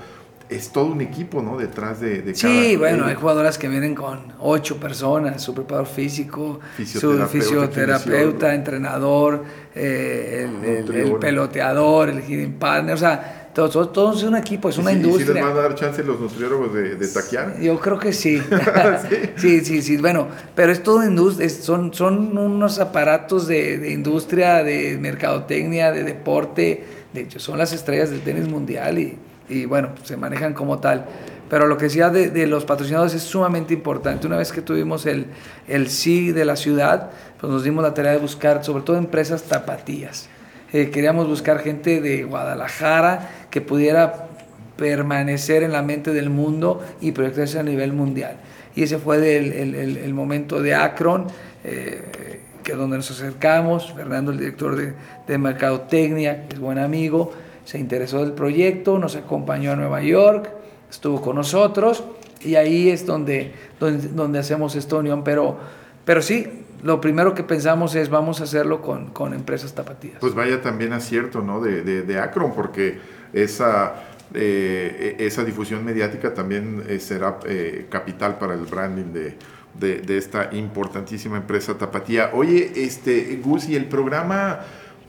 [0.50, 1.56] es todo un equipo, ¿no?
[1.56, 2.34] Detrás de, de cada...
[2.34, 7.26] Sí, bueno, eh, hay jugadoras que vienen con ocho personas, su preparador físico, su Fisioterapeuta,
[7.28, 8.50] fisioterapeuta, kinesiólogo.
[8.54, 11.20] entrenador, eh, el, el- el Nutriólogo.
[11.20, 14.90] peloteador, el hitting partner, o sea, todo, todo, todo es un equipo, es ¿y una
[14.92, 15.34] si- y si industria.
[15.34, 17.60] les van a dar chance los nutriólogos de, de taquear?
[17.60, 18.42] Yo creo que sí.
[19.36, 19.96] sí, sí, sí.
[19.98, 25.92] Bueno, pero es todo industria, es- son, son unos aparatos de, de industria, de mercadotecnia,
[25.92, 26.84] de deporte.
[27.12, 31.04] De hecho, son las estrellas del tenis mundial y, y bueno, se manejan como tal.
[31.50, 34.26] Pero lo que decía de, de los patrocinadores es sumamente importante.
[34.26, 35.26] Una vez que tuvimos el,
[35.68, 39.42] el sí de la ciudad, pues nos dimos la tarea de buscar, sobre todo empresas
[39.42, 40.30] tapatías.
[40.72, 44.28] Eh, queríamos buscar gente de Guadalajara que pudiera
[44.76, 48.36] permanecer en la mente del mundo y proyectarse a nivel mundial.
[48.74, 51.26] Y ese fue el, el- momento de Akron,
[51.62, 53.92] eh, que donde nos acercamos.
[53.92, 54.94] Fernando, el director de,
[55.26, 57.32] de Mercadotecnia, que es buen amigo,
[57.64, 60.48] se interesó del proyecto, nos acompañó a Nueva York,
[60.90, 62.02] estuvo con nosotros
[62.40, 65.22] y ahí es donde, donde, donde hacemos esta unión.
[65.22, 65.58] Pero,
[66.04, 70.18] pero sí, lo primero que pensamos es vamos a hacerlo con, con empresas tapatías.
[70.20, 71.60] Pues vaya también acierto, ¿no?
[71.60, 72.98] De, de, de Akron, porque
[73.32, 73.94] esa,
[74.34, 79.36] eh, esa difusión mediática también eh, será eh, capital para el branding de,
[79.78, 82.30] de, de esta importantísima empresa Tapatía.
[82.32, 84.60] Oye, este, Gus, y el programa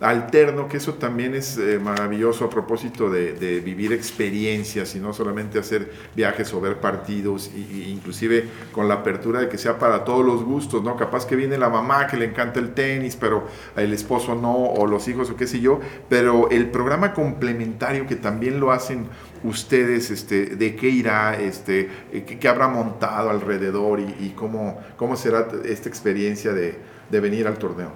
[0.03, 5.59] alterno, que eso también es eh, maravilloso a propósito de, vivir experiencias y no solamente
[5.59, 10.25] hacer viajes o ver partidos, y, inclusive con la apertura de que sea para todos
[10.25, 10.97] los gustos, ¿no?
[10.97, 14.85] Capaz que viene la mamá que le encanta el tenis, pero el esposo no, o
[14.85, 19.07] los hijos o qué sé yo, pero el programa complementario que también lo hacen
[19.43, 24.79] ustedes, este, de qué irá, este, eh, qué, qué habrá montado alrededor y, y cómo,
[24.97, 26.77] cómo será esta experiencia de,
[27.09, 27.91] de venir al torneo.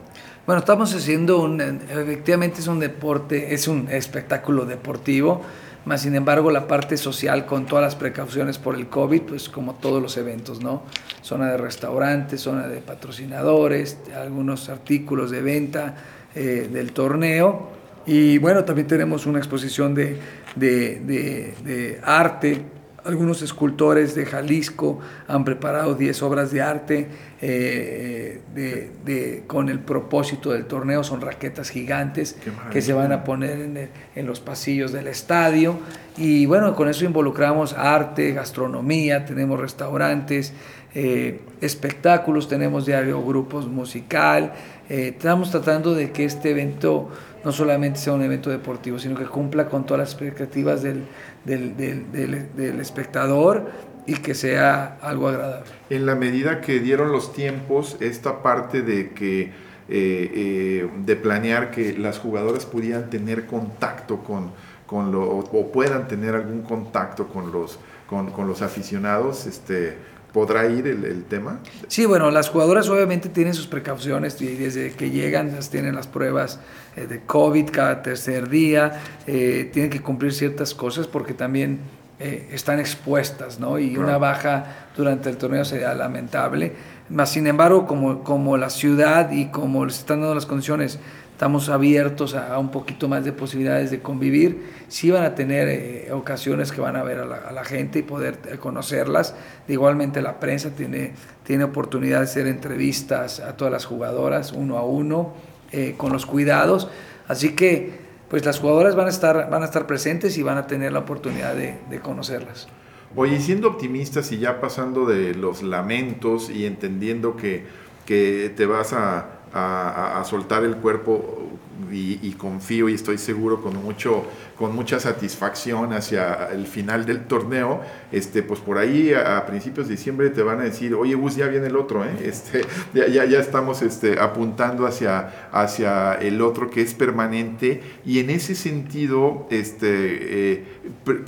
[0.47, 5.41] Bueno, estamos haciendo un, efectivamente es un deporte, es un espectáculo deportivo,
[5.83, 9.73] más sin embargo la parte social con todas las precauciones por el COVID, pues como
[9.73, 10.83] todos los eventos, ¿no?
[11.21, 15.95] Zona de restaurantes, zona de patrocinadores, algunos artículos de venta
[16.33, 17.67] eh, del torneo
[18.05, 20.17] y bueno, también tenemos una exposición de,
[20.55, 22.63] de, de, de arte
[23.07, 27.07] algunos escultores de Jalisco han preparado 10 obras de arte
[27.41, 32.35] eh, de, de, con el propósito del torneo, son raquetas gigantes
[32.71, 35.79] que se van a poner en, el, en, los pasillos del estadio.
[36.17, 40.53] Y bueno, con eso involucramos arte, gastronomía, tenemos restaurantes,
[40.93, 44.53] eh, espectáculos, tenemos diario grupos musical,
[44.89, 47.09] eh, estamos tratando de que este evento
[47.47, 51.05] no solamente sea un evento deportivo, sino que cumpla con todas las expectativas del,
[51.45, 53.71] del, espectador
[54.05, 55.71] y que sea algo agradable.
[55.89, 59.51] En la medida que dieron los tiempos, esta parte de que eh,
[59.87, 64.51] eh, de planear que las jugadoras pudieran tener contacto con,
[64.85, 69.95] con lo, o puedan tener algún contacto con los, con, con los aficionados, este,
[70.37, 71.61] ¿podrá ir el, el, tema?
[71.87, 76.05] Sí, bueno, las jugadoras obviamente tienen sus precauciones y desde que llegan las tienen las
[76.05, 76.59] pruebas
[76.95, 81.79] eh, de COVID cada tercer día, eh, tienen que cumplir ciertas cosas porque también
[82.19, 83.79] eh, están expuestas, ¿no?
[83.79, 84.09] Y claro.
[84.09, 86.73] una baja durante el torneo sería lamentable.
[87.09, 90.99] Más sin embargo, como, como la ciudad y como les están dando las condiciones,
[91.37, 96.11] estamos abiertos a, un poquito más de posibilidades de convivir, sí van a tener eh,
[96.11, 99.35] ocasiones que van a ver a la, gente y poder eh, conocerlas.
[99.67, 104.83] Igualmente la prensa tiene, tiene oportunidad de hacer entrevistas a todas las jugadoras, uno a
[104.83, 105.35] uno,
[105.71, 106.89] eh, con los cuidados.
[107.27, 107.91] Así que
[108.31, 110.99] pues las jugadoras van a estar, van a estar presentes y van a tener la
[110.99, 112.67] oportunidad de conocerlas.
[113.15, 117.63] Oye, siendo optimistas y ya pasando de los lamentos y entendiendo que,
[118.07, 121.43] que te vas a, a, soltar el cuerpo
[121.91, 124.25] y, confío y estoy seguro con mucho
[124.57, 127.81] con mucha satisfacción hacia el final del torneo
[128.11, 131.47] este pues por ahí a, principios de diciembre te van a decir oye Gus ya
[131.47, 132.09] viene el otro ¿eh?
[132.23, 138.19] este ya, ya, ya estamos este apuntando hacia hacia el otro que es permanente y
[138.19, 140.65] en ese sentido este eh,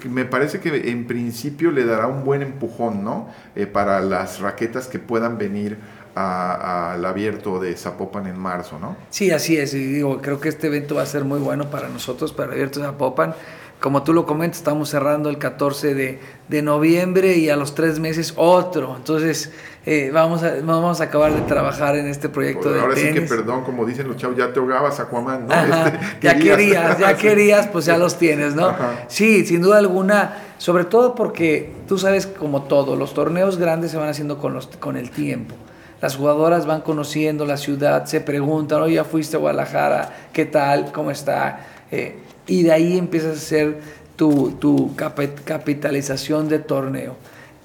[0.10, 4.88] me parece que en principio le dará un buen empujón no eh, para las raquetas
[4.88, 5.78] que puedan venir
[6.20, 8.96] al abierto de Zapopan en marzo, ¿no?
[9.10, 9.74] Sí, así es.
[9.74, 12.54] Y digo, creo que este evento va a ser muy bueno para nosotros, para el
[12.54, 13.34] abierto de Zapopan.
[13.80, 17.98] como tú lo comentas, estamos cerrando el 14 de, de noviembre y a los tres
[18.00, 18.94] meses otro.
[18.98, 19.54] Entonces,
[19.86, 23.14] eh, vamos, a, vamos a acabar de trabajar en este proyecto de Ahora tenis.
[23.14, 25.54] sí que, perdón, como dicen los chavos, ya te ahogabas, Aquaman, ¿no?
[25.54, 28.68] Ajá, Este, ya querías, ya querías, pues ya los tienes, ¿no?
[28.68, 29.06] Ajá.
[29.08, 33.98] Sí, sin duda alguna, sobre todo porque tú sabes como todo, los torneos grandes se
[33.98, 35.56] van haciendo con, los, con el tiempo.
[36.02, 40.92] Las jugadoras van conociendo la ciudad, se preguntan, oye, ya fuiste a Guadalajara, ¿qué tal?
[40.94, 41.60] ¿Cómo está?
[41.92, 42.16] Eh,
[42.48, 43.80] y de ahí empiezas a hacer
[44.16, 47.16] tu, tu capi- capitalización de torneo.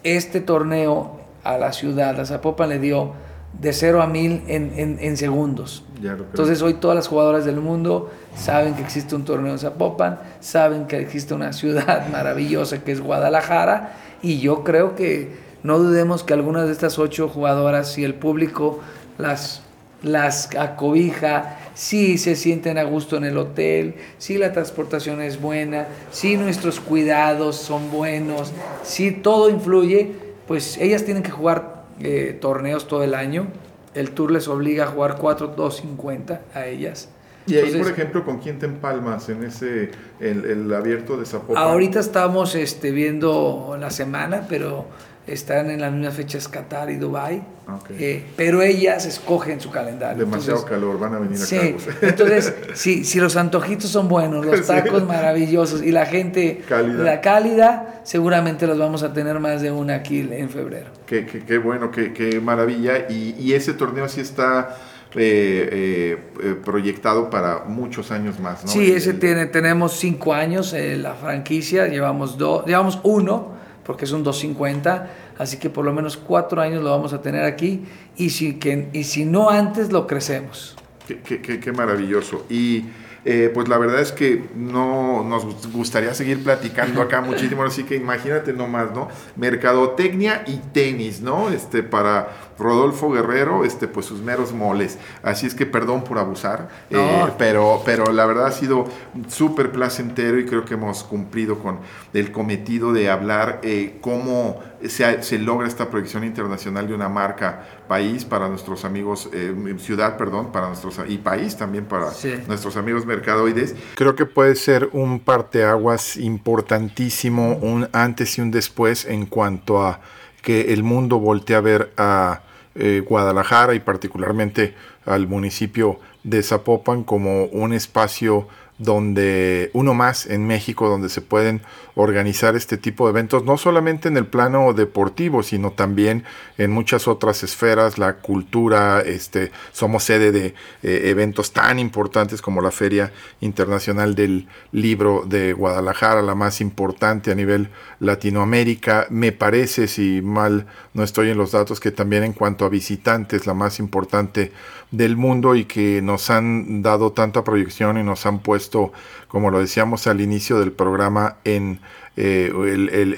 [0.02, 3.12] Este torneo a la ciudad, a Zapopan le dio
[3.60, 5.84] de 0 a 1000 en, en- en segundos.
[6.30, 10.86] Entonces hoy todas las jugadoras del mundo saben que existe un torneo en Zapopan, saben
[10.86, 16.34] que existe una ciudad maravillosa que es Guadalajara y yo creo que no dudemos que
[16.34, 18.80] algunas de estas ocho jugadoras, si el público
[19.16, 19.62] las,
[20.02, 25.88] las acobija, si se sienten a gusto en el hotel, si la transportación es buena,
[26.12, 28.52] si nuestros cuidados son buenos,
[28.82, 30.12] si todo influye,
[30.46, 33.46] pues ellas tienen que jugar eh, torneos todo el año.
[33.94, 37.08] El tour les obliga a jugar 4-2-50 a ellas.
[37.46, 39.90] Y ahí, Entonces, por ejemplo, ¿con quién te empalmas en ese,
[40.20, 41.62] el, el abierto de Zapopan?
[41.62, 44.86] Ahorita estamos este, viendo la semana, pero
[45.26, 47.42] están en las mismas fechas Qatar y Dubai.
[47.66, 47.90] Ok.
[47.98, 50.18] Eh, pero ellas escogen su calendario.
[50.24, 51.96] Demasiado Entonces, calor, van a venir Sí, pues.
[52.02, 54.66] entonces, si, si los antojitos son buenos, los Sí.
[54.66, 57.02] tacos maravillosos y la gente Cálida.
[57.02, 60.90] la cálida, seguramente los vamos a tener más de una aquí en febrero.
[61.06, 63.06] Qué, qué- qué bueno, qué, qué maravilla.
[63.08, 64.76] Y, y ese torneo sí está
[65.16, 68.70] eh, eh, proyectado para muchos años más, ¿no?
[68.70, 73.52] Sí, ese el- tiene, tenemos cinco años la franquicia, llevamos dos, llevamos uno,
[73.84, 77.44] porque es un 250, así que por lo menos cuatro años lo vamos a tener
[77.44, 77.84] aquí,
[78.16, 80.76] y si, que, y si no antes lo crecemos.
[81.06, 82.46] Qué, qué- qué- maravilloso.
[82.48, 82.84] Y
[83.26, 87.96] eh, pues la verdad es que no nos gustaría seguir platicando acá muchísimo, así que
[87.96, 89.08] imagínate nomás, ¿no?
[89.36, 91.50] Mercadotecnia y tenis, ¿no?
[91.50, 92.28] Este, para
[92.58, 94.98] Rodolfo Guerrero, este, pues sus meros moles.
[95.22, 97.26] Así es que perdón por abusar, No.
[97.28, 98.84] eh, pero, pero la verdad ha sido
[99.28, 101.78] súper placentero y creo que hemos cumplido con
[102.12, 107.64] el cometido de hablar eh, cómo se, se logra esta proyección internacional de una marca
[107.88, 112.34] país para nuestros amigos, eh, ciudad, perdón, para nuestros y país también para Sí.
[112.46, 113.74] nuestros amigos mercadoides.
[113.94, 120.00] Creo que puede ser un parteaguas importantísimo, un antes y un después en cuanto a
[120.42, 122.40] que el mundo voltee a ver a
[122.74, 124.74] eh, Guadalajara y particularmente
[125.06, 128.48] al municipio de Zapopan como un espacio
[128.78, 131.62] donde uno más en México donde se pueden
[131.94, 136.24] organizar este tipo de eventos no solamente en el plano deportivo sino también
[136.58, 142.60] en muchas otras esferas la cultura este somos sede de eh, eventos tan importantes como
[142.60, 147.70] la feria internacional del libro de Guadalajara la más importante a nivel
[148.00, 149.06] Latinoamérica.
[149.10, 153.46] Me parece si mal no estoy en los datos que también en cuanto a visitantes
[153.46, 154.52] la más importante
[154.96, 158.92] del mundo y que nos han dado tanta proyección y nos han puesto,
[159.28, 161.80] como lo decíamos al inicio del programa, en
[162.16, 162.50] eh,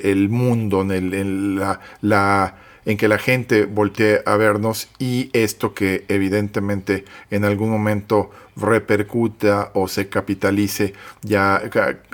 [0.05, 1.61] el, mundo, en, el- en
[2.85, 9.71] en que la gente voltee a vernos y esto que evidentemente en algún momento repercuta
[9.75, 11.63] o se capitalice ya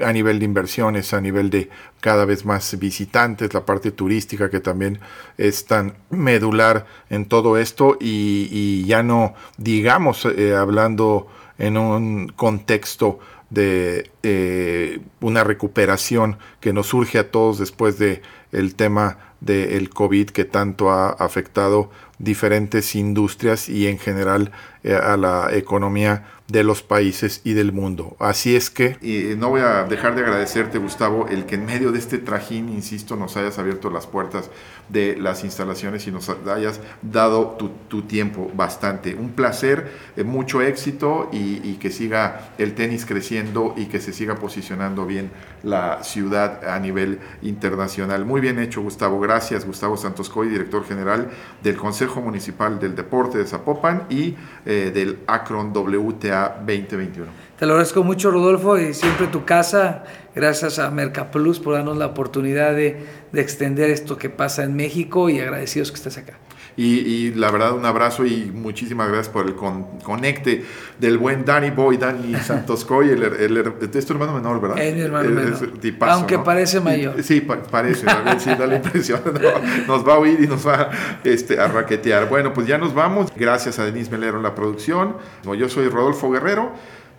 [0.05, 1.71] a nivel de inversiones, a nivel de
[2.01, 4.99] cada vez más visitantes, la parte turística que también
[5.39, 11.29] es tan medular en todo esto y, ya no digamos eh, hablando
[11.59, 13.21] en un contexto
[13.51, 20.31] de eh, una recuperación que nos surge a todos después de el tema del COVID
[20.31, 21.91] que tanto ha afectado
[22.23, 24.53] diferentes industrias y en general
[24.85, 28.17] eh, a la economía de los países y del mundo.
[28.19, 31.93] Así es que y no voy a dejar de agradecerte Gustavo el que en medio
[31.93, 34.51] de este trajín, insisto, nos hayas abierto las puertas
[34.93, 37.57] de las instalaciones y nos hayas dado
[37.89, 39.15] tu, tiempo bastante.
[39.15, 44.13] Un placer, eh, mucho éxito y, y que siga el tenis creciendo y que se
[44.13, 45.31] siga posicionando bien
[45.63, 48.25] la ciudad a nivel internacional.
[48.25, 51.31] Muy bien hecho Gustavo, gracias Gustavo Santos Coy, director general
[51.63, 54.35] del Consejo Municipal del Deporte de Zapopan y
[54.67, 57.52] eh, del Akron WTA 2021.
[57.63, 60.03] Te lo agradezco mucho, Rodolfo, y siempre tu casa.
[60.35, 65.31] Gracias a Mercaplus por darnos la oportunidad de, de extender esto que pasa en México
[65.31, 66.33] y agradecidos que estés acá.
[66.77, 70.65] Y, y la verdad, un abrazo y muchísimas gracias por el con- conecte
[70.99, 74.79] del buen Danny Boy, Danny Santos Coy, el, el- el- es tu hermano menor, ¿verdad?
[74.81, 75.79] Es mi hermano menor.
[75.79, 76.43] tipazo, Aunque ¿no?
[76.43, 77.15] parece mayor.
[77.17, 78.07] Y- Sí, pa- parece,
[78.41, 79.21] sí, da la impresión.
[79.25, 79.87] ¿no?
[79.87, 80.91] Nos va a oír y nos va
[81.23, 82.29] este, a raquetear.
[82.29, 83.31] Bueno, pues ya nos vamos.
[83.37, 85.17] Gracias a Denise Melero en la producción.
[85.57, 86.73] Yo soy Rodolfo Guerrero.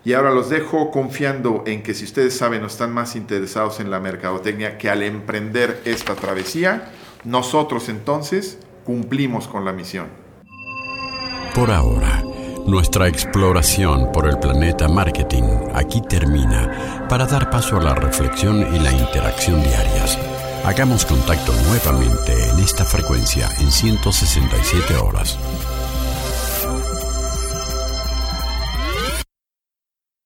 [0.04, 3.90] Y ahora los dejo confiando en que si ustedes saben o están más interesados en
[3.90, 6.92] la mercadotecnia que al emprender esta travesía,
[7.24, 10.08] nosotros entonces cumplimos con la misión.
[11.54, 12.22] Por ahora,
[12.66, 15.44] nuestra exploración por el planeta marketing
[15.74, 20.18] aquí termina para dar paso a la reflexión y la interacción diarias.
[20.64, 25.38] Hagamos contacto nuevamente en esta frecuencia en 167 horas.